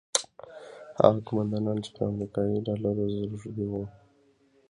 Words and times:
هغه 0.99 1.19
قوماندانان 1.27 1.77
چې 1.83 1.89
پر 1.95 2.03
امریکایي 2.11 2.57
ډالرو 2.67 3.03
روږدي 3.31 3.65
وو. 3.71 3.83